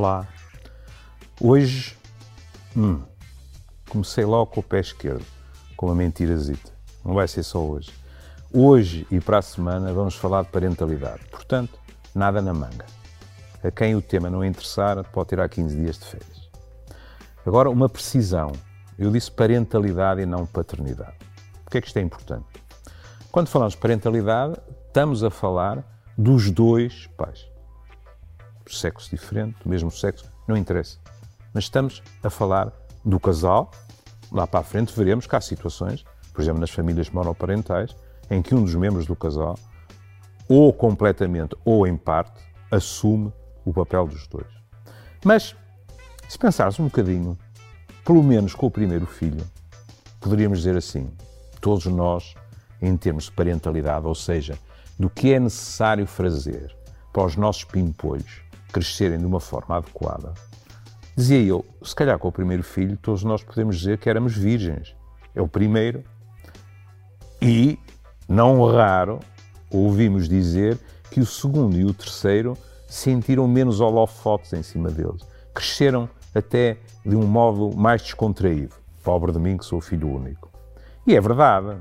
[0.00, 0.26] Olá.
[1.38, 1.94] Hoje,
[2.74, 3.02] hum,
[3.86, 5.26] comecei logo com o pé esquerdo,
[5.76, 6.72] com uma mentirazita.
[7.04, 7.92] Não vai ser só hoje.
[8.50, 11.20] Hoje e para a semana vamos falar de parentalidade.
[11.30, 11.78] Portanto,
[12.14, 12.86] nada na manga.
[13.62, 16.48] A quem o tema não interessar, pode tirar 15 dias de férias.
[17.44, 18.52] Agora, uma precisão.
[18.98, 21.18] Eu disse parentalidade e não paternidade.
[21.62, 22.46] Por que é que isto é importante?
[23.30, 25.84] Quando falamos de parentalidade, estamos a falar
[26.16, 27.49] dos dois pais
[28.76, 30.98] sexo diferente, do mesmo sexo, não interessa.
[31.52, 32.72] Mas estamos a falar
[33.04, 33.70] do casal.
[34.30, 37.94] Lá para a frente veremos que há situações, por exemplo, nas famílias monoparentais,
[38.30, 39.58] em que um dos membros do casal,
[40.48, 43.32] ou completamente ou em parte, assume
[43.64, 44.46] o papel dos dois.
[45.24, 45.56] Mas,
[46.28, 47.36] se pensares um bocadinho,
[48.04, 49.44] pelo menos com o primeiro filho,
[50.20, 51.10] poderíamos dizer assim:
[51.60, 52.34] todos nós,
[52.80, 54.56] em termos de parentalidade, ou seja,
[54.98, 56.74] do que é necessário fazer
[57.12, 60.32] para os nossos pimpolhos crescerem de uma forma adequada,
[61.16, 64.94] dizia eu, se calhar com o primeiro filho, todos nós podemos dizer que éramos virgens.
[65.34, 66.02] É o primeiro.
[67.40, 67.78] E,
[68.28, 69.20] não raro,
[69.70, 70.78] ouvimos dizer
[71.10, 72.56] que o segundo e o terceiro
[72.88, 75.26] sentiram menos holofotes em cima deles.
[75.54, 78.74] Cresceram até de um modo mais descontraído.
[79.02, 80.50] Pobre de mim que sou filho único.
[81.06, 81.76] E é verdade.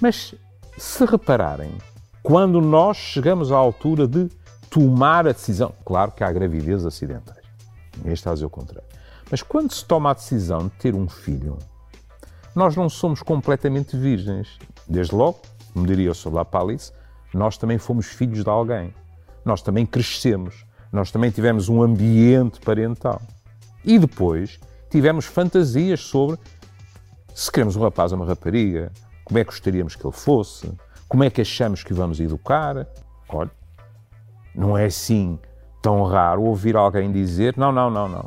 [0.00, 0.34] Mas,
[0.76, 1.72] se repararem,
[2.22, 4.28] quando nós chegamos à altura de
[4.72, 5.74] tomar a decisão.
[5.84, 7.44] Claro que há gravidez acidentais.
[8.06, 8.88] Está a dizer o contrário.
[9.30, 11.58] Mas quando se toma a decisão de ter um filho,
[12.54, 14.58] nós não somos completamente virgens.
[14.88, 15.40] Desde logo,
[15.74, 16.44] como diria o Sr.
[16.46, 16.90] Palice,
[17.34, 18.94] nós também fomos filhos de alguém.
[19.44, 20.64] Nós também crescemos.
[20.90, 23.20] Nós também tivemos um ambiente parental.
[23.84, 24.58] E depois
[24.90, 26.38] tivemos fantasias sobre
[27.34, 28.90] se queremos um rapaz ou uma rapariga,
[29.24, 30.70] como é que gostaríamos que ele fosse,
[31.08, 32.86] como é que achamos que vamos educar.
[33.28, 33.50] Olha,
[34.54, 35.38] não é assim
[35.80, 38.26] tão raro ouvir alguém dizer: não, não, não, não.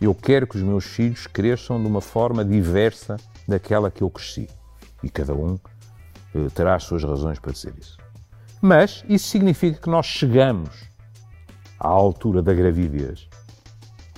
[0.00, 3.16] Eu quero que os meus filhos cresçam de uma forma diversa
[3.46, 4.48] daquela que eu cresci.
[5.02, 5.58] E cada um
[6.34, 7.96] eh, terá as suas razões para dizer isso.
[8.60, 10.70] Mas isso significa que nós chegamos
[11.78, 13.28] à altura da gravidez.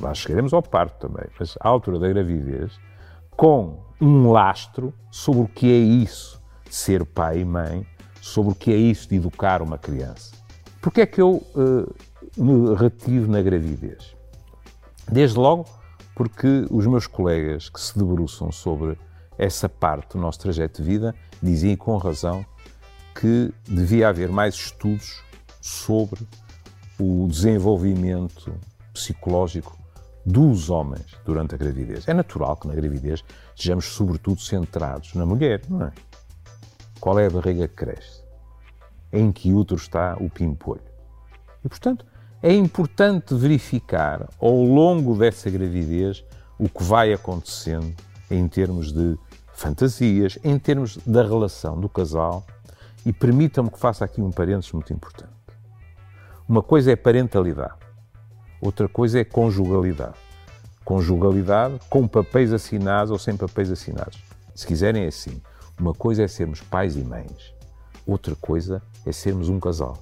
[0.01, 2.79] Lá chegaremos ao parto também, mas à altura da gravidez,
[3.31, 7.87] com um lastro sobre o que é isso de ser pai e mãe,
[8.21, 10.44] sobre o que é isso de educar uma criança.
[10.85, 11.95] Porquê é que eu uh,
[12.37, 14.15] me retive na gravidez?
[15.11, 15.65] Desde logo
[16.15, 18.99] porque os meus colegas que se debruçam sobre
[19.39, 22.45] essa parte do nosso trajeto de vida diziam, com razão,
[23.19, 25.25] que devia haver mais estudos
[25.59, 26.21] sobre
[27.01, 28.53] o desenvolvimento
[28.93, 29.79] psicológico
[30.27, 32.07] dos homens durante a gravidez.
[32.07, 33.25] É natural que na gravidez
[33.55, 35.93] estejamos sobretudo centrados na mulher, não é?
[37.01, 38.24] Qual é a barriga que cresce?
[39.15, 40.83] Em que útero está o pimpolho.
[41.65, 42.05] E, portanto,
[42.43, 46.25] é importante verificar ao longo dessa gravidez
[46.59, 47.95] o que vai acontecendo
[48.31, 49.17] em termos de
[49.55, 52.45] fantasias, em termos da relação do casal.
[53.07, 55.33] E permitam-me que faça aqui um parênteses muito importante.
[56.49, 57.79] Uma coisa é parentalidade,
[58.61, 60.17] outra coisa é conjugalidade.
[60.85, 64.23] Conjugalidade com papéis assinados ou sem papéis assinados.
[64.55, 65.41] Se quiserem, é assim.
[65.81, 67.54] Uma coisa é sermos pais e mães,
[68.07, 69.99] outra coisa é sermos um casal.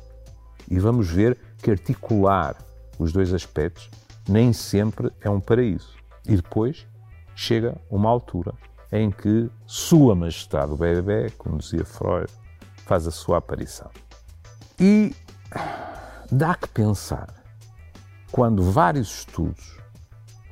[0.71, 2.57] E vamos ver que articular
[2.99, 3.91] os dois aspectos
[4.29, 5.97] nem sempre é um paraíso.
[6.27, 6.87] E depois
[7.35, 8.55] chega uma altura
[8.91, 12.31] em que Sua Majestade o bebê, como dizia Freud,
[12.85, 13.91] faz a sua aparição.
[14.79, 15.15] E
[16.31, 17.33] dá que pensar
[18.31, 19.79] quando vários estudos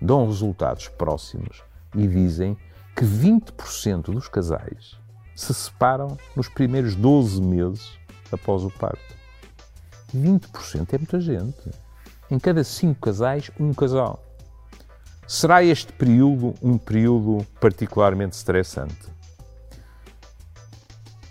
[0.01, 1.63] dão resultados próximos
[1.95, 2.57] e dizem
[2.95, 5.00] que 20% dos casais
[5.41, 7.99] se separam nos primeiros 12 meses
[8.31, 9.17] após o parto.
[10.15, 11.71] 20% é muita gente.
[12.31, 14.23] Em cada cinco casais, um casal.
[15.27, 19.09] Será este período um período particularmente estressante?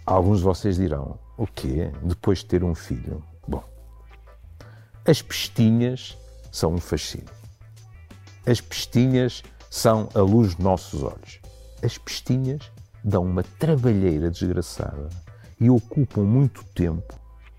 [0.05, 1.91] Alguns de vocês dirão: o quê?
[2.01, 3.23] Depois de ter um filho?
[3.47, 3.63] Bom,
[5.05, 6.17] as pestinhas
[6.51, 7.29] são um fascínio.
[8.45, 11.39] As pestinhas são a luz dos nossos olhos.
[11.83, 12.71] As pestinhas
[13.03, 15.09] dão uma trabalheira desgraçada
[15.59, 17.13] e ocupam muito tempo,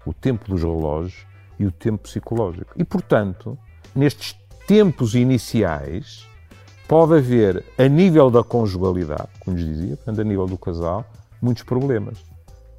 [0.07, 1.27] o tempo dos relógios
[1.59, 2.73] e o tempo psicológico.
[2.77, 3.59] E, portanto,
[3.95, 6.27] nestes tempos iniciais,
[6.89, 11.05] pode haver, a nível da conjugalidade, como nos dizia, portanto, a nível do casal,
[11.41, 12.19] muitos problemas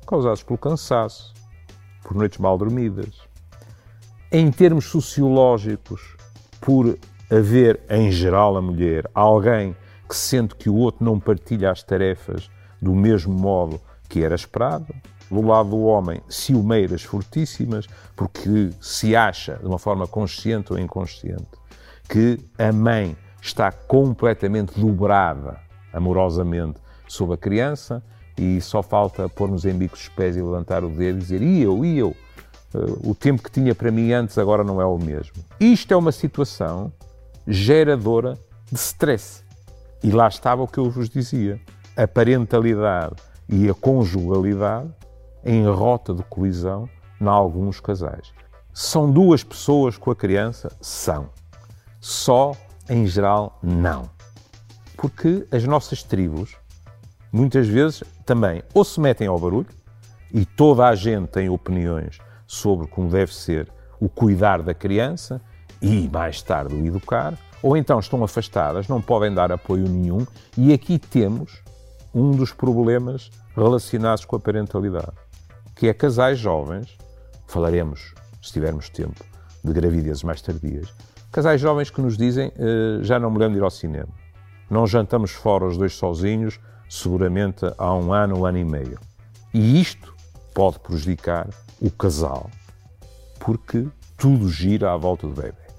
[0.06, 1.34] causados pelo cansaço,
[2.04, 3.22] por noites mal dormidas.
[4.32, 6.18] Em termos sociológicos,
[6.60, 6.98] por
[7.30, 9.76] haver, em geral, a mulher, alguém
[10.12, 13.80] que sente que o outro não partilha as tarefas do mesmo modo
[14.10, 14.94] que era esperado.
[15.30, 21.48] Do lado do homem, ciumeiras fortíssimas, porque se acha, de uma forma consciente ou inconsciente,
[22.10, 25.58] que a mãe está completamente dobrada
[25.94, 28.04] amorosamente sobre a criança
[28.38, 31.62] e só falta pôr-nos em bicos dos pés e levantar o dedo e dizer e
[31.62, 32.10] eu, e eu.
[32.74, 35.36] Uh, o tempo que tinha para mim antes agora não é o mesmo.
[35.58, 36.92] Isto é uma situação
[37.48, 38.38] geradora
[38.70, 39.41] de stress.
[40.04, 41.60] E lá estava o que eu vos dizia.
[41.96, 43.16] A parentalidade
[43.48, 44.90] e a conjugalidade
[45.44, 46.90] em rota de colisão
[47.20, 48.34] em alguns casais.
[48.74, 50.72] São duas pessoas com a criança?
[50.80, 51.30] São.
[52.00, 52.54] Só,
[52.90, 54.10] em geral, não.
[54.96, 56.56] Porque as nossas tribos,
[57.32, 59.68] muitas vezes, também ou se metem ao barulho,
[60.34, 63.68] e toda a gente tem opiniões sobre como deve ser
[64.00, 65.42] o cuidar da criança
[65.82, 70.26] e, mais tarde, o educar, ou então estão afastadas, não podem dar apoio nenhum,
[70.58, 71.62] e aqui temos
[72.14, 75.12] um dos problemas relacionados com a parentalidade,
[75.76, 76.98] que é casais jovens,
[77.48, 79.24] falaremos, se tivermos tempo,
[79.64, 80.94] de gravidezes mais tardias,
[81.32, 84.10] casais jovens que nos dizem uh, já não me lembro de ir ao cinema,
[84.70, 86.60] não jantamos fora os dois sozinhos,
[86.90, 89.00] seguramente há um ano, um ano e meio.
[89.54, 90.14] E isto
[90.54, 91.50] pode prejudicar
[91.82, 92.50] o casal,
[93.40, 93.88] porque
[94.18, 95.71] tudo gira à volta do bebê.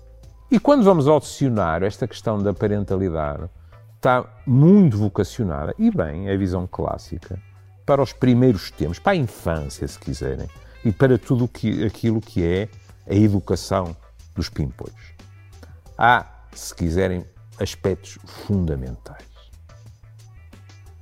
[0.53, 3.49] E quando vamos ao dicionário, esta questão da parentalidade
[3.97, 7.41] está muito vocacionada, e bem, é a visão clássica,
[7.87, 10.47] para os primeiros tempos, para a infância, se quiserem,
[10.85, 12.69] e para tudo que, aquilo que é
[13.09, 13.97] a educação
[14.35, 15.15] dos pimpolhos.
[15.97, 17.25] Há, se quiserem,
[17.59, 19.25] aspectos fundamentais.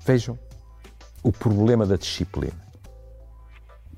[0.07, 0.39] Vejam
[1.25, 2.71] o problema da disciplina.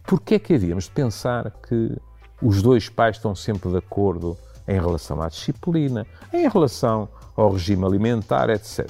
[0.03, 1.95] Por que é que havíamos de pensar que
[2.41, 4.35] os dois pais estão sempre de acordo
[4.67, 8.89] em relação à disciplina, em relação ao regime alimentar, etc.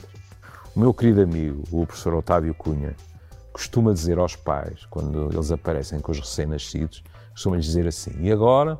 [0.74, 2.96] O meu querido amigo, o professor Otávio Cunha,
[3.52, 7.02] costuma dizer aos pais, quando eles aparecem com os recém-nascidos,
[7.32, 8.78] costuma dizer assim: E agora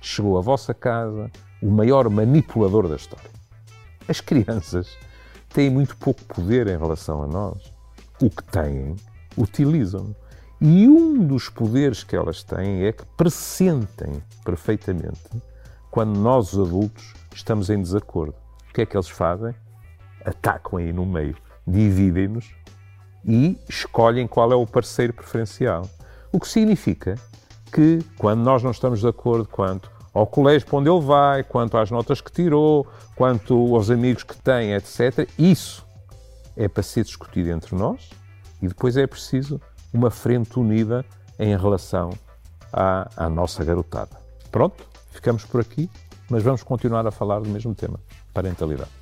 [0.00, 1.30] chegou à vossa casa
[1.60, 3.30] o maior manipulador da história.
[4.08, 4.96] As crianças
[5.52, 7.72] têm muito pouco poder em relação a nós.
[8.20, 8.96] O que têm,
[9.36, 10.14] utilizam.
[10.60, 15.42] E um dos poderes que elas têm é que pressentem perfeitamente
[15.92, 18.34] quando nós, os adultos, estamos em desacordo.
[18.70, 19.54] O que é que eles fazem?
[20.24, 21.36] Atacam aí no meio,
[21.66, 22.50] dividem-nos
[23.22, 25.86] e escolhem qual é o parceiro preferencial.
[26.32, 27.16] O que significa
[27.70, 31.76] que, quando nós não estamos de acordo quanto ao colégio para onde ele vai, quanto
[31.76, 35.86] às notas que tirou, quanto aos amigos que tem, etc., isso
[36.56, 38.08] é para ser discutido entre nós
[38.62, 39.60] e depois é preciso
[39.92, 41.04] uma frente unida
[41.38, 42.14] em relação
[42.72, 44.16] à, à nossa garotada.
[44.50, 44.91] Pronto?
[45.12, 45.88] Ficamos por aqui,
[46.28, 48.00] mas vamos continuar a falar do mesmo tema,
[48.32, 49.01] parentalidade.